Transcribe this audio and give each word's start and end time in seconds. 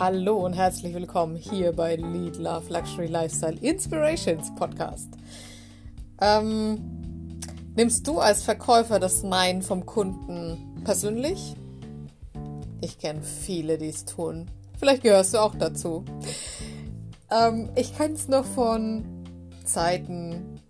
Hallo 0.00 0.46
und 0.46 0.54
herzlich 0.54 0.94
willkommen 0.94 1.36
hier 1.36 1.74
bei 1.74 1.94
Lead 1.94 2.38
Love 2.38 2.72
Luxury 2.72 3.06
Lifestyle 3.06 3.58
Inspirations 3.60 4.50
Podcast. 4.54 5.10
Ähm, 6.22 7.38
nimmst 7.76 8.08
du 8.08 8.18
als 8.18 8.42
Verkäufer 8.42 8.98
das 8.98 9.22
Nein 9.22 9.60
vom 9.60 9.84
Kunden 9.84 10.80
persönlich? 10.84 11.54
Ich 12.80 12.96
kenne 12.98 13.20
viele, 13.20 13.76
die 13.76 13.90
es 13.90 14.06
tun. 14.06 14.46
Vielleicht 14.78 15.02
gehörst 15.02 15.34
du 15.34 15.38
auch 15.38 15.54
dazu. 15.54 16.06
Ähm, 17.30 17.68
ich 17.76 17.94
kenne 17.94 18.14
es 18.14 18.26
noch 18.26 18.46
von 18.46 19.04
Zeiten 19.66 20.62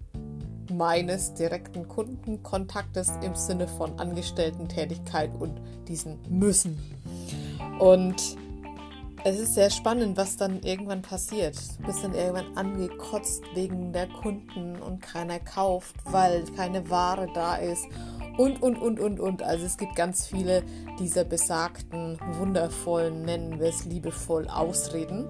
meines 0.72 1.34
direkten 1.34 1.86
Kundenkontaktes 1.86 3.12
im 3.22 3.36
Sinne 3.36 3.68
von 3.68 3.96
Angestellten-Tätigkeit 4.00 5.30
und 5.38 5.60
diesen 5.86 6.18
müssen. 6.28 6.80
Und 7.78 8.36
es 9.24 9.38
ist 9.38 9.54
sehr 9.54 9.70
spannend, 9.70 10.16
was 10.16 10.36
dann 10.36 10.62
irgendwann 10.62 11.02
passiert. 11.02 11.56
Du 11.78 11.86
bist 11.86 12.02
dann 12.02 12.14
irgendwann 12.14 12.56
angekotzt 12.56 13.42
wegen 13.54 13.92
der 13.92 14.08
Kunden 14.08 14.76
und 14.76 15.00
keiner 15.02 15.38
kauft, 15.38 15.94
weil 16.04 16.44
keine 16.56 16.88
Ware 16.90 17.28
da 17.34 17.56
ist 17.56 17.86
und, 18.38 18.62
und, 18.62 18.78
und, 18.78 18.98
und, 18.98 19.20
und. 19.20 19.42
Also 19.42 19.66
es 19.66 19.76
gibt 19.76 19.94
ganz 19.94 20.26
viele 20.26 20.62
dieser 20.98 21.24
besagten, 21.24 22.18
wundervollen, 22.38 23.22
nennen 23.22 23.60
wir 23.60 23.68
es 23.68 23.84
liebevoll, 23.84 24.48
Ausreden. 24.48 25.26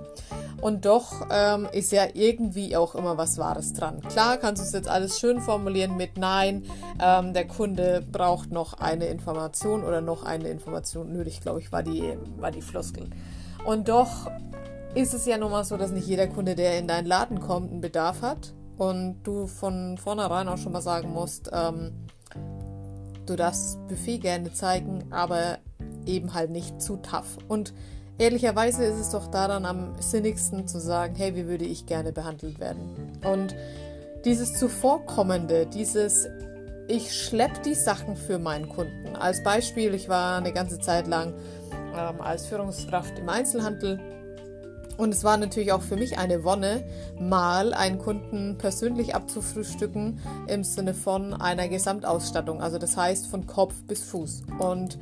Und 0.60 0.84
doch 0.84 1.26
ähm, 1.30 1.66
ist 1.72 1.90
ja 1.90 2.04
irgendwie 2.12 2.76
auch 2.76 2.94
immer 2.94 3.16
was 3.16 3.38
Wahres 3.38 3.72
dran. 3.72 4.00
Klar 4.02 4.36
kannst 4.36 4.62
du 4.62 4.66
es 4.66 4.72
jetzt 4.72 4.88
alles 4.88 5.18
schön 5.18 5.40
formulieren 5.40 5.96
mit 5.96 6.18
Nein, 6.18 6.64
ähm, 7.02 7.32
der 7.32 7.46
Kunde 7.46 8.04
braucht 8.12 8.52
noch 8.52 8.74
eine 8.74 9.06
Information 9.06 9.82
oder 9.82 10.00
noch 10.00 10.22
eine 10.22 10.48
Information 10.48 11.12
nötig, 11.12 11.40
glaube 11.40 11.60
ich, 11.60 11.72
war 11.72 11.82
die, 11.82 12.16
war 12.38 12.50
die 12.50 12.62
Floskel. 12.62 13.08
Und 13.64 13.88
doch 13.88 14.30
ist 14.94 15.14
es 15.14 15.26
ja 15.26 15.38
nun 15.38 15.50
mal 15.50 15.64
so, 15.64 15.76
dass 15.76 15.90
nicht 15.90 16.06
jeder 16.06 16.26
Kunde, 16.26 16.54
der 16.54 16.78
in 16.78 16.88
deinen 16.88 17.06
Laden 17.06 17.40
kommt, 17.40 17.70
einen 17.70 17.80
Bedarf 17.80 18.22
hat. 18.22 18.52
Und 18.76 19.22
du 19.24 19.46
von 19.46 19.98
vornherein 19.98 20.48
auch 20.48 20.56
schon 20.56 20.72
mal 20.72 20.80
sagen 20.80 21.10
musst, 21.12 21.50
ähm, 21.52 21.92
du 23.26 23.36
darfst 23.36 23.78
Buffet 23.88 24.18
gerne 24.18 24.52
zeigen, 24.52 25.04
aber 25.10 25.58
eben 26.06 26.32
halt 26.32 26.50
nicht 26.50 26.80
zu 26.80 26.96
tough. 26.96 27.36
Und 27.46 27.74
ehrlicherweise 28.18 28.84
ist 28.84 28.98
es 28.98 29.10
doch 29.10 29.26
da 29.26 29.48
dann 29.48 29.66
am 29.66 29.94
sinnigsten 30.00 30.66
zu 30.66 30.80
sagen, 30.80 31.14
hey, 31.14 31.36
wie 31.36 31.46
würde 31.46 31.66
ich 31.66 31.86
gerne 31.86 32.12
behandelt 32.12 32.58
werden? 32.58 33.18
Und 33.22 33.54
dieses 34.24 34.58
Zuvorkommende, 34.58 35.66
dieses 35.66 36.26
ich 36.88 37.14
schleppe 37.14 37.60
die 37.64 37.74
Sachen 37.74 38.16
für 38.16 38.38
meinen 38.38 38.68
Kunden. 38.68 39.14
Als 39.14 39.44
Beispiel, 39.44 39.94
ich 39.94 40.08
war 40.08 40.38
eine 40.38 40.52
ganze 40.52 40.80
Zeit 40.80 41.06
lang 41.06 41.34
ähm, 41.96 42.20
als 42.20 42.46
Führungskraft 42.46 43.18
im 43.18 43.28
Einzelhandel. 43.28 44.00
Und 44.96 45.14
es 45.14 45.24
war 45.24 45.36
natürlich 45.38 45.72
auch 45.72 45.80
für 45.80 45.96
mich 45.96 46.18
eine 46.18 46.44
Wonne, 46.44 46.84
mal 47.18 47.72
einen 47.72 47.98
Kunden 47.98 48.58
persönlich 48.58 49.14
abzufrühstücken 49.14 50.20
im 50.46 50.62
Sinne 50.62 50.92
von 50.92 51.32
einer 51.32 51.68
Gesamtausstattung, 51.68 52.60
also 52.60 52.76
das 52.76 52.98
heißt 52.98 53.26
von 53.26 53.46
Kopf 53.46 53.74
bis 53.86 54.02
Fuß. 54.02 54.42
Und 54.58 54.98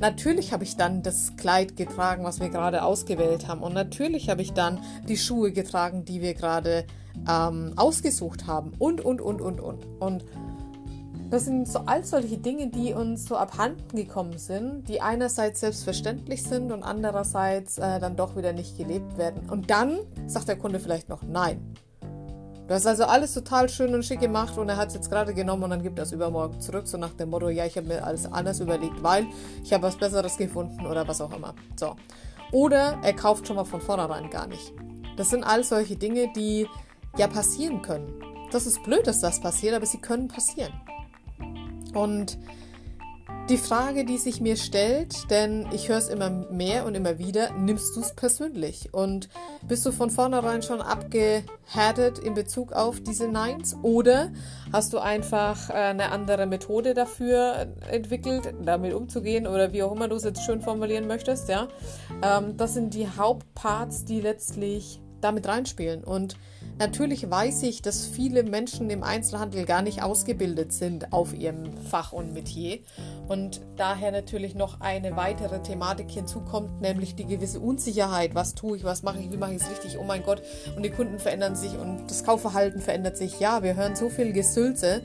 Natürlich 0.00 0.52
habe 0.52 0.64
ich 0.64 0.76
dann 0.76 1.02
das 1.02 1.36
Kleid 1.36 1.76
getragen, 1.76 2.24
was 2.24 2.40
wir 2.40 2.48
gerade 2.48 2.82
ausgewählt 2.82 3.46
haben. 3.46 3.62
Und 3.62 3.74
natürlich 3.74 4.28
habe 4.28 4.42
ich 4.42 4.52
dann 4.52 4.80
die 5.08 5.16
Schuhe 5.16 5.52
getragen, 5.52 6.04
die 6.04 6.20
wir 6.20 6.34
gerade 6.34 6.84
ähm, 7.28 7.72
ausgesucht 7.76 8.46
haben. 8.46 8.72
Und, 8.78 9.00
und, 9.00 9.20
und, 9.20 9.40
und, 9.40 9.60
und. 9.60 9.86
Und 10.00 10.24
das 11.34 11.46
sind 11.46 11.66
so 11.66 11.80
all 11.86 12.04
solche 12.04 12.38
Dinge, 12.38 12.68
die 12.68 12.92
uns 12.92 13.26
so 13.26 13.36
abhanden 13.36 13.96
gekommen 13.96 14.38
sind, 14.38 14.88
die 14.88 15.00
einerseits 15.00 15.58
selbstverständlich 15.58 16.44
sind 16.44 16.70
und 16.70 16.84
andererseits 16.84 17.76
äh, 17.76 17.98
dann 17.98 18.14
doch 18.14 18.36
wieder 18.36 18.52
nicht 18.52 18.78
gelebt 18.78 19.18
werden. 19.18 19.50
Und 19.50 19.68
dann 19.68 19.98
sagt 20.28 20.46
der 20.46 20.54
Kunde 20.54 20.78
vielleicht 20.78 21.08
noch 21.08 21.24
Nein. 21.24 21.74
Du 22.68 22.72
hast 22.72 22.86
also 22.86 23.06
alles 23.06 23.34
total 23.34 23.68
schön 23.68 23.92
und 23.96 24.04
schick 24.04 24.20
gemacht 24.20 24.56
und 24.56 24.68
er 24.68 24.76
hat 24.76 24.90
es 24.90 24.94
jetzt 24.94 25.10
gerade 25.10 25.34
genommen 25.34 25.64
und 25.64 25.70
dann 25.70 25.82
gibt 25.82 25.98
er 25.98 26.04
es 26.04 26.12
übermorgen 26.12 26.60
zurück, 26.60 26.86
so 26.86 26.98
nach 26.98 27.14
dem 27.14 27.30
Motto, 27.30 27.48
ja, 27.48 27.66
ich 27.66 27.76
habe 27.76 27.88
mir 27.88 28.04
alles 28.04 28.32
anders 28.32 28.60
überlegt, 28.60 29.02
weil 29.02 29.26
ich 29.64 29.72
habe 29.72 29.82
was 29.82 29.96
Besseres 29.96 30.36
gefunden 30.36 30.86
oder 30.86 31.08
was 31.08 31.20
auch 31.20 31.34
immer. 31.36 31.56
So. 31.74 31.96
Oder 32.52 33.00
er 33.02 33.12
kauft 33.12 33.48
schon 33.48 33.56
mal 33.56 33.64
von 33.64 33.80
vornherein 33.80 34.30
gar 34.30 34.46
nicht. 34.46 34.72
Das 35.16 35.30
sind 35.30 35.42
all 35.42 35.64
solche 35.64 35.96
Dinge, 35.96 36.32
die 36.36 36.68
ja 37.18 37.26
passieren 37.26 37.82
können. 37.82 38.22
Das 38.52 38.66
ist 38.66 38.84
blöd, 38.84 39.04
dass 39.08 39.18
das 39.18 39.40
passiert, 39.40 39.74
aber 39.74 39.84
sie 39.84 39.98
können 39.98 40.28
passieren. 40.28 40.72
Und 41.94 42.38
die 43.50 43.58
Frage, 43.58 44.06
die 44.06 44.16
sich 44.16 44.40
mir 44.40 44.56
stellt, 44.56 45.30
denn 45.30 45.66
ich 45.70 45.90
höre 45.90 45.98
es 45.98 46.08
immer 46.08 46.30
mehr 46.30 46.86
und 46.86 46.94
immer 46.94 47.18
wieder, 47.18 47.52
nimmst 47.52 47.94
du 47.94 48.00
es 48.00 48.14
persönlich? 48.14 48.94
Und 48.94 49.28
bist 49.68 49.84
du 49.84 49.92
von 49.92 50.08
vornherein 50.08 50.62
schon 50.62 50.80
abgehärtet 50.80 52.18
in 52.18 52.32
Bezug 52.32 52.72
auf 52.72 53.02
diese 53.02 53.28
Neins? 53.28 53.76
Oder 53.82 54.32
hast 54.72 54.94
du 54.94 54.98
einfach 54.98 55.68
äh, 55.68 55.74
eine 55.74 56.10
andere 56.10 56.46
Methode 56.46 56.94
dafür 56.94 57.66
entwickelt, 57.90 58.54
damit 58.62 58.94
umzugehen 58.94 59.46
oder 59.46 59.74
wie 59.74 59.82
auch 59.82 59.92
immer 59.92 60.08
du 60.08 60.16
es 60.16 60.24
jetzt 60.24 60.42
schön 60.42 60.62
formulieren 60.62 61.06
möchtest? 61.06 61.50
Ja, 61.50 61.68
ähm, 62.22 62.56
das 62.56 62.72
sind 62.72 62.94
die 62.94 63.08
Hauptparts, 63.08 64.06
die 64.06 64.22
letztlich 64.22 65.02
damit 65.20 65.46
reinspielen. 65.46 66.02
Und 66.02 66.36
natürlich 66.78 67.30
weiß 67.30 67.62
ich, 67.64 67.82
dass 67.82 68.06
viele 68.06 68.42
Menschen 68.42 68.90
im 68.90 69.02
Einzelhandel 69.02 69.64
gar 69.64 69.82
nicht 69.82 70.02
ausgebildet 70.02 70.72
sind 70.72 71.12
auf 71.12 71.34
ihrem 71.34 71.76
Fach 71.76 72.12
und 72.12 72.34
Metier. 72.34 72.78
Und 73.28 73.60
daher 73.76 74.12
natürlich 74.12 74.54
noch 74.54 74.80
eine 74.80 75.16
weitere 75.16 75.62
Thematik 75.62 76.10
hinzukommt, 76.10 76.80
nämlich 76.80 77.14
die 77.14 77.26
gewisse 77.26 77.60
Unsicherheit. 77.60 78.34
Was 78.34 78.54
tue 78.54 78.76
ich, 78.76 78.84
was 78.84 79.02
mache 79.02 79.20
ich, 79.20 79.30
wie 79.30 79.36
mache 79.36 79.54
ich 79.54 79.62
es 79.62 79.70
richtig? 79.70 79.98
Oh 79.98 80.04
mein 80.04 80.22
Gott. 80.22 80.42
Und 80.76 80.82
die 80.82 80.90
Kunden 80.90 81.18
verändern 81.18 81.56
sich 81.56 81.78
und 81.78 82.06
das 82.08 82.24
Kaufverhalten 82.24 82.80
verändert 82.80 83.16
sich. 83.16 83.40
Ja, 83.40 83.62
wir 83.62 83.76
hören 83.76 83.96
so 83.96 84.10
viel 84.10 84.32
Gesülze 84.32 85.02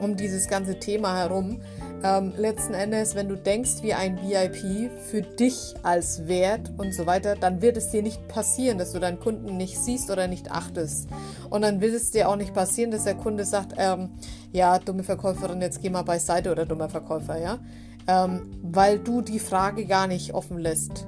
um 0.00 0.16
dieses 0.16 0.48
ganze 0.48 0.78
Thema 0.78 1.16
herum. 1.16 1.60
Ähm, 2.04 2.32
letzten 2.36 2.74
Endes, 2.74 3.14
wenn 3.14 3.28
du 3.28 3.36
denkst 3.36 3.82
wie 3.82 3.94
ein 3.94 4.18
VIP 4.20 4.90
für 5.08 5.22
dich 5.22 5.74
als 5.84 6.26
Wert 6.26 6.72
und 6.76 6.92
so 6.92 7.06
weiter, 7.06 7.36
dann 7.36 7.62
wird 7.62 7.76
es 7.76 7.90
dir 7.90 8.02
nicht 8.02 8.26
passieren, 8.26 8.78
dass 8.78 8.92
du 8.92 8.98
deinen 8.98 9.20
Kunden 9.20 9.56
nicht 9.56 9.78
siehst 9.78 10.10
oder 10.10 10.26
nicht 10.26 10.50
achtest. 10.50 11.08
Und 11.48 11.62
dann 11.62 11.80
wird 11.80 11.94
es 11.94 12.10
dir 12.10 12.28
auch 12.28 12.34
nicht 12.34 12.54
passieren, 12.54 12.90
dass 12.90 13.04
der 13.04 13.14
Kunde 13.14 13.44
sagt, 13.44 13.74
ähm, 13.76 14.10
ja, 14.50 14.80
dumme 14.80 15.04
Verkäuferin, 15.04 15.60
jetzt 15.60 15.80
geh 15.80 15.90
mal 15.90 16.02
beiseite 16.02 16.50
oder 16.50 16.66
dummer 16.66 16.88
Verkäufer, 16.88 17.38
ja. 17.40 17.60
Ähm, 18.08 18.50
weil 18.62 18.98
du 18.98 19.22
die 19.22 19.38
Frage 19.38 19.86
gar 19.86 20.08
nicht 20.08 20.34
offen 20.34 20.58
lässt. 20.58 21.06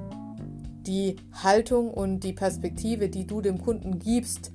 Die 0.87 1.17
Haltung 1.43 1.89
und 1.91 2.21
die 2.21 2.31
Perspektive, 2.31 3.09
die 3.09 3.27
du 3.27 3.41
dem 3.41 3.61
Kunden 3.61 3.99
gibst, 3.99 4.53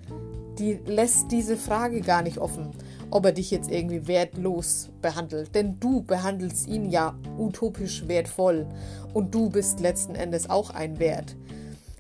die 0.59 0.81
lässt 0.87 1.33
diese 1.33 1.59
Frage 1.59 2.01
gar 2.01 2.23
nicht 2.23 2.39
offen 2.39 2.71
ob 3.11 3.27
er 3.27 3.33
dich 3.33 3.51
jetzt 3.51 3.71
irgendwie 3.71 4.07
wertlos 4.07 4.91
behandelt. 5.03 5.55
Denn 5.55 5.79
du 5.81 6.03
behandelst 6.03 6.69
ihn 6.69 6.91
ja 6.91 7.15
utopisch 7.39 8.07
wertvoll 8.09 8.67
und 9.13 9.35
du 9.35 9.51
bist 9.51 9.81
letzten 9.81 10.15
Endes 10.15 10.49
auch 10.49 10.71
ein 10.71 10.99
Wert. 10.99 11.37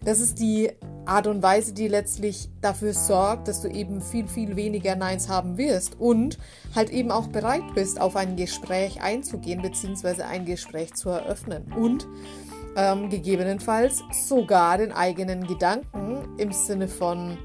Das 0.02 0.20
ist 0.20 0.38
die 0.38 0.70
Art 1.04 1.26
und 1.26 1.42
Weise, 1.42 1.74
die 1.74 1.88
letztlich 1.88 2.48
dafür 2.60 2.94
sorgt, 2.94 3.48
dass 3.48 3.60
du 3.60 3.68
eben 3.68 4.00
viel, 4.00 4.26
viel 4.28 4.56
weniger 4.56 4.96
Neins 4.96 5.28
haben 5.28 5.58
wirst 5.58 5.98
und 5.98 6.38
halt 6.74 6.90
eben 6.90 7.10
auch 7.10 7.26
bereit 7.26 7.74
bist, 7.74 8.00
auf 8.00 8.16
ein 8.16 8.36
Gespräch 8.36 9.02
einzugehen, 9.02 9.60
beziehungsweise 9.60 10.26
ein 10.26 10.44
Gespräch 10.44 10.94
zu 10.94 11.10
eröffnen 11.10 11.72
und 11.76 12.06
ähm, 12.76 13.10
gegebenenfalls 13.10 14.02
sogar 14.26 14.78
den 14.78 14.92
eigenen 14.92 15.46
Gedanken 15.46 16.28
im 16.38 16.52
Sinne 16.52 16.88
von 16.88 17.36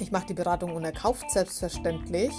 ich 0.00 0.12
mache 0.12 0.26
die 0.26 0.34
Beratung 0.34 0.74
und 0.74 0.84
er 0.84 0.92
selbstverständlich, 1.28 2.32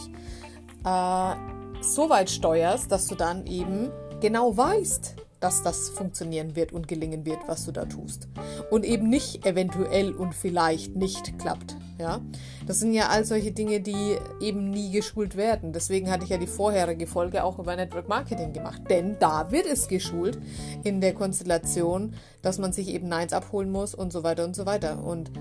äh, 0.85 1.35
so 1.81 2.09
weit 2.09 2.29
steuerst, 2.29 2.91
dass 2.91 3.07
du 3.07 3.15
dann 3.15 3.45
eben 3.45 3.91
genau 4.21 4.55
weißt, 4.55 5.15
dass 5.39 5.61
das 5.61 5.89
funktionieren 5.89 6.55
wird 6.55 6.71
und 6.73 6.87
gelingen 6.87 7.25
wird, 7.25 7.39
was 7.47 7.65
du 7.65 7.71
da 7.71 7.85
tust. 7.85 8.27
Und 8.71 8.83
eben 8.83 9.09
nicht 9.09 9.45
eventuell 9.45 10.11
und 10.11 10.33
vielleicht 10.33 10.95
nicht 10.95 11.37
klappt. 11.37 11.75
Ja? 11.99 12.21
Das 12.65 12.79
sind 12.79 12.93
ja 12.93 13.09
all 13.09 13.25
solche 13.25 13.51
Dinge, 13.51 13.79
die 13.79 14.17
eben 14.39 14.71
nie 14.71 14.91
geschult 14.91 15.37
werden. 15.37 15.71
Deswegen 15.71 16.09
hatte 16.09 16.23
ich 16.23 16.31
ja 16.31 16.37
die 16.37 16.47
vorherige 16.47 17.05
Folge 17.05 17.43
auch 17.43 17.59
über 17.59 17.75
Network 17.75 18.07
Marketing 18.07 18.53
gemacht. 18.53 18.81
Denn 18.89 19.17
da 19.19 19.51
wird 19.51 19.67
es 19.67 19.87
geschult 19.87 20.39
in 20.83 21.01
der 21.01 21.13
Konstellation, 21.13 22.15
dass 22.41 22.57
man 22.57 22.73
sich 22.73 22.87
eben 22.87 23.07
Neins 23.07 23.33
abholen 23.33 23.71
muss 23.71 23.93
und 23.93 24.11
so 24.11 24.23
weiter 24.23 24.45
und 24.45 24.55
so 24.55 24.65
weiter. 24.65 25.03
Und 25.03 25.31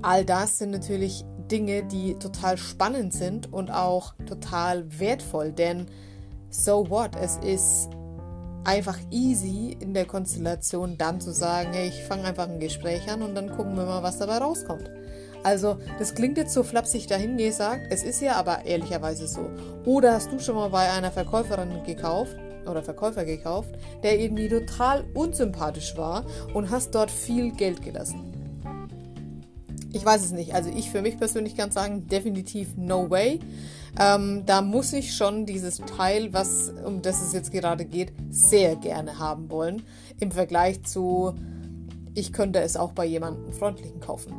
all 0.00 0.24
das 0.24 0.58
sind 0.58 0.70
natürlich 0.70 1.24
Dinge, 1.52 1.84
die 1.84 2.14
total 2.14 2.56
spannend 2.56 3.12
sind 3.12 3.52
und 3.52 3.70
auch 3.70 4.14
total 4.26 4.98
wertvoll, 4.98 5.52
denn 5.52 5.86
so 6.48 6.88
what? 6.88 7.10
Es 7.20 7.36
ist 7.36 7.90
einfach 8.64 8.98
easy 9.10 9.76
in 9.78 9.92
der 9.92 10.06
Konstellation 10.06 10.96
dann 10.96 11.20
zu 11.20 11.32
sagen, 11.32 11.70
hey, 11.72 11.88
ich 11.88 12.04
fange 12.04 12.24
einfach 12.24 12.48
ein 12.48 12.58
Gespräch 12.58 13.10
an 13.10 13.22
und 13.22 13.34
dann 13.34 13.50
gucken 13.50 13.76
wir 13.76 13.84
mal, 13.84 14.02
was 14.02 14.18
dabei 14.18 14.38
rauskommt. 14.38 14.90
Also, 15.42 15.76
das 15.98 16.14
klingt 16.14 16.38
jetzt 16.38 16.54
so 16.54 16.62
flapsig 16.62 17.06
dahingesagt, 17.08 17.86
es 17.90 18.02
ist 18.02 18.22
ja 18.22 18.36
aber 18.36 18.64
ehrlicherweise 18.64 19.26
so. 19.26 19.50
Oder 19.84 20.14
hast 20.14 20.32
du 20.32 20.38
schon 20.38 20.54
mal 20.54 20.70
bei 20.70 20.90
einer 20.90 21.10
Verkäuferin 21.10 21.82
gekauft 21.84 22.36
oder 22.64 22.82
Verkäufer 22.82 23.24
gekauft, 23.24 23.74
der 24.02 24.18
irgendwie 24.20 24.48
total 24.48 25.04
unsympathisch 25.14 25.96
war 25.96 26.24
und 26.54 26.70
hast 26.70 26.94
dort 26.94 27.10
viel 27.10 27.50
Geld 27.50 27.82
gelassen? 27.82 28.31
Ich 29.92 30.04
weiß 30.04 30.24
es 30.24 30.32
nicht. 30.32 30.54
Also 30.54 30.70
ich 30.70 30.90
für 30.90 31.02
mich 31.02 31.18
persönlich 31.18 31.56
kann 31.56 31.70
sagen, 31.70 32.06
definitiv 32.06 32.76
no 32.76 33.10
way. 33.10 33.40
Ähm, 34.00 34.44
da 34.46 34.62
muss 34.62 34.92
ich 34.92 35.14
schon 35.14 35.44
dieses 35.44 35.76
Teil, 35.76 36.32
was 36.32 36.72
um 36.84 37.02
das 37.02 37.20
es 37.20 37.32
jetzt 37.34 37.52
gerade 37.52 37.84
geht, 37.84 38.12
sehr 38.30 38.76
gerne 38.76 39.18
haben 39.18 39.50
wollen. 39.50 39.82
Im 40.18 40.30
Vergleich 40.30 40.82
zu, 40.84 41.34
ich 42.14 42.32
könnte 42.32 42.60
es 42.60 42.76
auch 42.76 42.92
bei 42.92 43.04
jemandem 43.04 43.52
freundlichen 43.52 44.00
kaufen. 44.00 44.32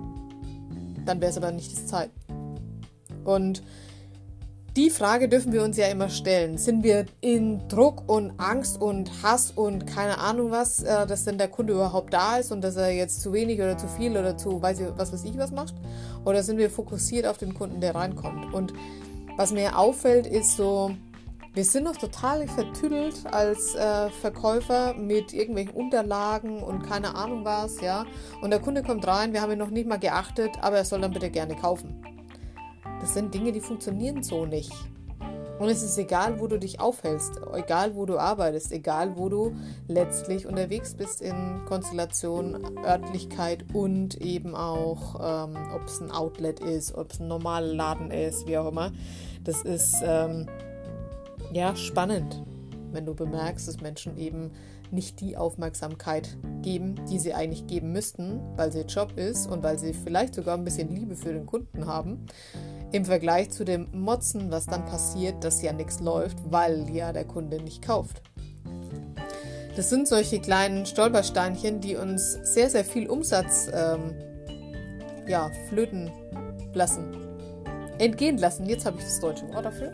Dann 1.05 1.21
wäre 1.21 1.29
es 1.29 1.37
aber 1.37 1.51
nicht 1.51 1.71
das 1.71 1.85
Zeit. 1.85 2.09
Und 3.23 3.61
die 4.75 4.89
Frage 4.89 5.29
dürfen 5.29 5.53
wir 5.53 5.63
uns 5.63 5.77
ja 5.77 5.85
immer 5.87 6.09
stellen. 6.09 6.57
Sind 6.57 6.83
wir 6.83 7.05
in 7.21 7.67
Druck 7.67 8.09
und 8.09 8.33
Angst 8.39 8.81
und 8.81 9.11
Hass 9.21 9.51
und 9.51 9.85
keine 9.85 10.17
Ahnung 10.17 10.49
was, 10.49 10.81
äh, 10.81 11.05
dass 11.05 11.25
denn 11.25 11.37
der 11.37 11.47
Kunde 11.47 11.73
überhaupt 11.73 12.11
da 12.11 12.37
ist 12.37 12.51
und 12.51 12.61
dass 12.61 12.75
er 12.75 12.89
jetzt 12.89 13.21
zu 13.21 13.33
wenig 13.33 13.59
oder 13.59 13.77
zu 13.77 13.87
viel 13.87 14.17
oder 14.17 14.35
zu 14.35 14.61
weiß 14.61 14.79
ich, 14.79 14.87
was 14.97 15.13
weiß 15.13 15.25
ich 15.25 15.37
was 15.37 15.51
macht? 15.51 15.75
Oder 16.25 16.41
sind 16.41 16.57
wir 16.57 16.71
fokussiert 16.71 17.27
auf 17.27 17.37
den 17.37 17.53
Kunden, 17.53 17.81
der 17.81 17.93
reinkommt? 17.93 18.51
Und 18.51 18.73
was 19.37 19.51
mir 19.51 19.77
auffällt, 19.77 20.25
ist 20.25 20.57
so, 20.57 20.91
wir 21.53 21.65
sind 21.65 21.83
noch 21.83 21.97
total 21.97 22.47
vertüdelt 22.47 23.15
als 23.31 23.75
äh, 23.75 24.09
Verkäufer 24.09 24.95
mit 24.95 25.33
irgendwelchen 25.33 25.75
Unterlagen 25.75 26.63
und 26.63 26.81
keine 26.81 27.13
Ahnung 27.13 27.45
was, 27.45 27.79
ja. 27.79 28.05
Und 28.41 28.49
der 28.49 28.59
Kunde 28.59 28.81
kommt 28.81 29.05
rein, 29.05 29.33
wir 29.33 29.41
haben 29.41 29.51
ihn 29.51 29.59
noch 29.59 29.69
nicht 29.69 29.87
mal 29.87 29.99
geachtet, 29.99 30.49
aber 30.61 30.77
er 30.77 30.85
soll 30.85 31.01
dann 31.01 31.13
bitte 31.13 31.29
gerne 31.29 31.55
kaufen. 31.55 32.12
Das 33.03 33.15
sind 33.15 33.33
Dinge, 33.33 33.51
die 33.51 33.59
funktionieren 33.59 34.23
so 34.23 34.45
nicht. 34.45 34.71
Und 35.59 35.67
es 35.67 35.83
ist 35.83 35.97
egal, 35.97 36.39
wo 36.39 36.47
du 36.47 36.57
dich 36.57 36.79
aufhältst, 36.79 37.33
egal, 37.53 37.95
wo 37.95 38.05
du 38.05 38.17
arbeitest, 38.17 38.71
egal, 38.71 39.17
wo 39.17 39.27
du 39.27 39.53
letztlich 39.89 40.47
unterwegs 40.47 40.93
bist 40.93 41.21
in 41.21 41.65
Konstellation, 41.65 42.77
Örtlichkeit 42.77 43.65
und 43.73 44.21
eben 44.21 44.55
auch, 44.55 45.15
ähm, 45.15 45.57
ob 45.75 45.83
es 45.85 45.99
ein 45.99 46.11
Outlet 46.11 46.61
ist, 46.61 46.95
ob 46.95 47.11
es 47.11 47.19
ein 47.19 47.27
normaler 47.27 47.73
Laden 47.73 48.09
ist, 48.09 48.47
wie 48.47 48.57
auch 48.57 48.71
immer. 48.71 48.93
Das 49.43 49.63
ist 49.63 49.97
ähm, 50.01 50.47
ja 51.51 51.75
spannend, 51.75 52.41
wenn 52.93 53.05
du 53.05 53.13
bemerkst, 53.13 53.67
dass 53.67 53.81
Menschen 53.81 54.17
eben 54.17 54.51
nicht 54.91 55.19
die 55.19 55.35
Aufmerksamkeit 55.35 56.37
geben, 56.61 56.95
die 57.09 57.19
sie 57.19 57.33
eigentlich 57.33 57.67
geben 57.67 57.91
müssten, 57.91 58.39
weil 58.55 58.71
sie 58.71 58.83
Job 58.83 59.17
ist 59.17 59.47
und 59.47 59.61
weil 59.61 59.77
sie 59.77 59.91
vielleicht 59.91 60.35
sogar 60.35 60.57
ein 60.57 60.63
bisschen 60.63 60.95
Liebe 60.95 61.17
für 61.17 61.33
den 61.33 61.45
Kunden 61.45 61.85
haben 61.85 62.27
im 62.93 63.05
Vergleich 63.05 63.49
zu 63.49 63.65
dem 63.65 63.87
Motzen, 63.91 64.51
was 64.51 64.67
dann 64.67 64.85
passiert, 64.85 65.43
dass 65.43 65.63
ja 65.63 65.73
nichts 65.73 65.99
läuft, 65.99 66.37
weil 66.51 66.87
ja 66.91 67.11
der 67.11 67.25
Kunde 67.25 67.59
nicht 67.59 67.81
kauft. 67.81 68.21
Das 69.75 69.89
sind 69.89 70.07
solche 70.07 70.39
kleinen 70.39 70.85
Stolpersteinchen, 70.85 71.81
die 71.81 71.95
uns 71.95 72.33
sehr, 72.43 72.69
sehr 72.69 72.85
viel 72.85 73.09
Umsatz 73.09 73.67
ähm, 73.73 74.13
ja, 75.27 75.49
flöten 75.69 76.11
lassen. 76.75 77.17
Entgehen 77.97 78.37
lassen. 78.37 78.67
Jetzt 78.69 78.85
habe 78.85 78.99
ich 78.99 79.03
das 79.03 79.19
deutsche 79.19 79.51
Wort 79.51 79.65
dafür. 79.65 79.91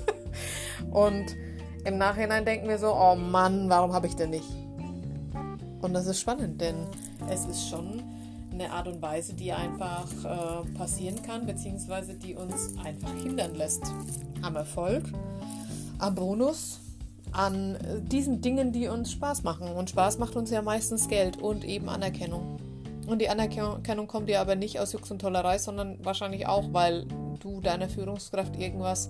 Und 0.90 1.36
im 1.84 1.98
Nachhinein 1.98 2.46
denken 2.46 2.68
wir 2.68 2.78
so, 2.78 2.94
oh 2.94 3.16
Mann, 3.16 3.68
warum 3.68 3.92
habe 3.92 4.06
ich 4.06 4.16
denn 4.16 4.30
nicht? 4.30 4.48
Und 5.82 5.92
das 5.92 6.06
ist 6.06 6.20
spannend, 6.20 6.58
denn 6.58 6.86
es 7.30 7.44
ist 7.44 7.68
schon 7.68 8.02
eine 8.60 8.72
Art 8.72 8.88
und 8.88 9.00
Weise, 9.00 9.34
die 9.34 9.52
einfach 9.52 10.06
äh, 10.24 10.76
passieren 10.76 11.22
kann, 11.22 11.46
beziehungsweise 11.46 12.14
die 12.14 12.34
uns 12.34 12.74
einfach 12.84 13.12
hindern 13.14 13.54
lässt 13.54 13.82
am 14.42 14.56
Erfolg, 14.56 15.04
am 15.98 16.14
Bonus, 16.14 16.80
an 17.32 17.76
äh, 17.76 18.00
diesen 18.00 18.40
Dingen, 18.40 18.72
die 18.72 18.88
uns 18.88 19.12
Spaß 19.12 19.44
machen. 19.44 19.68
Und 19.68 19.90
Spaß 19.90 20.18
macht 20.18 20.36
uns 20.36 20.50
ja 20.50 20.62
meistens 20.62 21.08
Geld 21.08 21.40
und 21.40 21.64
eben 21.64 21.88
Anerkennung. 21.88 22.58
Und 23.06 23.20
die 23.20 23.28
Anerkennung 23.28 24.06
kommt 24.06 24.28
dir 24.28 24.40
aber 24.40 24.54
nicht 24.54 24.80
aus 24.80 24.92
Jux 24.92 25.10
und 25.10 25.20
Tollerei, 25.20 25.58
sondern 25.58 26.04
wahrscheinlich 26.04 26.46
auch, 26.46 26.72
weil 26.72 27.06
du 27.40 27.60
deiner 27.60 27.88
Führungskraft 27.88 28.56
irgendwas 28.58 29.08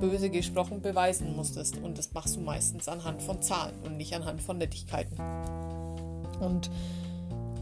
böse 0.00 0.30
gesprochen 0.30 0.80
beweisen 0.80 1.36
musstest. 1.36 1.76
Und 1.76 1.98
das 1.98 2.12
machst 2.12 2.36
du 2.36 2.40
meistens 2.40 2.88
anhand 2.88 3.22
von 3.22 3.42
Zahlen 3.42 3.74
und 3.84 3.96
nicht 3.96 4.14
anhand 4.14 4.42
von 4.42 4.58
Nettigkeiten. 4.58 5.16
Und 6.40 6.70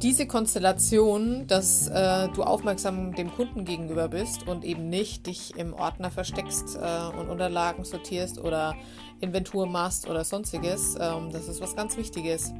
diese 0.02 0.26
Konstellation, 0.26 1.46
dass 1.46 1.88
äh, 1.88 2.28
du 2.28 2.42
aufmerksam 2.42 3.14
dem 3.14 3.32
Kunden 3.32 3.64
gegenüber 3.64 4.08
bist 4.08 4.46
und 4.46 4.64
eben 4.64 4.88
nicht 4.90 5.26
dich 5.26 5.56
im 5.56 5.72
Ordner 5.74 6.10
versteckst 6.10 6.76
äh, 6.76 7.18
und 7.18 7.28
Unterlagen 7.28 7.84
sortierst 7.84 8.38
oder 8.38 8.74
Inventur 9.20 9.66
machst 9.66 10.08
oder 10.08 10.24
sonstiges, 10.24 10.96
ähm, 11.00 11.30
das 11.32 11.48
ist 11.48 11.60
was 11.60 11.74
ganz 11.76 11.96
Wichtiges. 11.96 12.52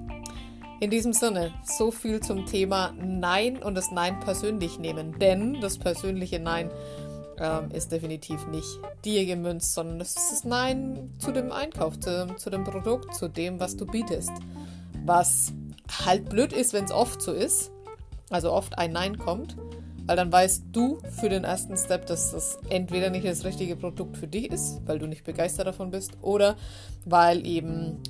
In 0.81 0.91
diesem 0.91 1.13
Sinne, 1.13 1.53
so 1.65 1.91
viel 1.91 2.21
zum 2.21 2.47
Thema 2.47 2.93
Nein 2.99 3.63
und 3.63 3.75
das 3.75 3.91
Nein 3.91 4.21
persönlich 4.21 4.79
nehmen. 4.79 5.19
Denn 5.19 5.61
das 5.61 5.79
persönliche 5.79 6.41
Nein 6.41 6.71
ähm, 7.39 7.71
ist 7.71 7.93
definitiv 7.93 8.47
nicht 8.49 8.81
dir 9.05 9.25
gemünzt, 9.25 9.75
sondern 9.75 10.01
es 10.01 10.17
ist 10.17 10.33
das 10.33 10.45
Nein 10.45 11.13
zu 11.19 11.33
dem 11.33 11.53
Einkauf, 11.53 11.99
zu, 12.01 12.27
zu 12.37 12.51
dem 12.51 12.65
Produkt, 12.65 13.15
zu 13.15 13.29
dem, 13.29 13.61
was 13.61 13.77
du 13.77 13.87
bietest. 13.87 14.33
Was 15.05 15.53
halt 16.05 16.29
blöd 16.29 16.53
ist, 16.53 16.73
wenn 16.73 16.85
es 16.85 16.91
oft 16.91 17.23
so 17.23 17.33
ist, 17.33 17.71
also 18.31 18.53
oft 18.53 18.79
ein 18.79 18.93
Nein 18.93 19.19
kommt, 19.19 19.57
weil 20.07 20.17
dann 20.17 20.31
weißt 20.31 20.65
du 20.73 20.99
für 21.19 21.29
den 21.29 21.45
ersten 21.45 21.77
Step, 21.77 22.07
dass 22.07 22.33
das 22.33 22.59
entweder 22.69 23.11
nicht 23.11 23.27
das 23.27 23.45
richtige 23.45 23.77
Produkt 23.77 24.17
für 24.17 24.27
dich 24.27 24.51
ist, 24.51 24.81
weil 24.87 24.99
du 24.99 25.07
nicht 25.07 25.25
begeistert 25.25 25.67
davon 25.67 25.91
bist, 25.91 26.13
oder 26.21 26.57
weil 27.05 27.47
eben 27.47 28.03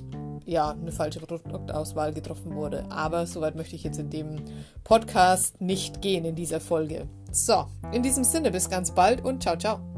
ja 0.45 0.71
eine 0.71 0.91
falsche 0.91 1.19
Produktauswahl 1.19 2.13
getroffen 2.13 2.55
wurde. 2.55 2.85
Aber 2.89 3.25
soweit 3.25 3.55
möchte 3.55 3.75
ich 3.75 3.83
jetzt 3.83 3.99
in 3.99 4.09
dem 4.09 4.41
Podcast 4.83 5.59
nicht 5.61 6.01
gehen 6.01 6.25
in 6.25 6.35
dieser 6.35 6.59
Folge. 6.59 7.07
So, 7.31 7.65
in 7.91 8.03
diesem 8.03 8.23
Sinne 8.23 8.51
bis 8.51 8.69
ganz 8.69 8.91
bald 8.91 9.23
und 9.23 9.41
ciao 9.41 9.57
ciao. 9.57 9.94